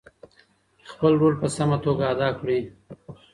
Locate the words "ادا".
2.13-2.29